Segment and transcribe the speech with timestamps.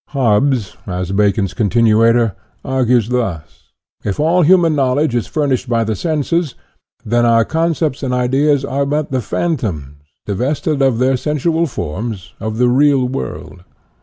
[0.17, 3.43] "Hobbes, as Bacon's continuator, argues thus:
[4.03, 6.55] if all human knowledge is furnished by the senses,
[7.05, 12.33] then our concepts and ideas are but the phan toms, divested of their sensual forms,
[12.39, 13.61] of the real world.